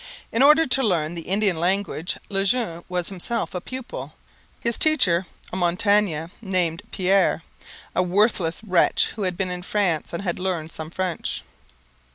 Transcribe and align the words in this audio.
In 0.31 0.41
order 0.41 0.65
to 0.65 0.81
learn 0.81 1.13
the 1.13 1.27
Indian 1.29 1.59
language 1.59 2.17
Le 2.27 2.43
Jeune 2.43 2.83
was 2.89 3.09
himself 3.09 3.53
a 3.53 3.61
pupil, 3.61 4.13
his 4.59 4.75
teacher 4.75 5.27
a 5.53 5.55
Montagnais 5.55 6.29
named 6.41 6.81
Pierre, 6.91 7.43
a 7.95 8.01
worthless 8.01 8.63
wretch 8.63 9.09
who 9.09 9.21
had 9.21 9.37
been 9.37 9.51
in 9.51 9.61
France 9.61 10.11
and 10.11 10.23
had 10.23 10.39
learned 10.39 10.71
some 10.71 10.89
French. 10.89 11.43